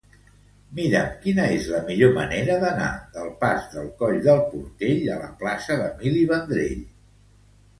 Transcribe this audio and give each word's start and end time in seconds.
Mira'm 0.77 1.11
quina 1.25 1.43
és 1.57 1.67
la 1.73 1.81
millor 1.89 2.13
manera 2.15 2.55
d'anar 2.63 2.87
del 3.17 3.29
pas 3.43 3.67
del 3.75 3.93
Coll 4.01 4.19
del 4.29 4.41
Portell 4.55 5.05
a 5.17 5.19
la 5.21 5.31
plaça 5.45 5.79
d'Emili 5.83 6.25
Vendrell. 6.33 6.83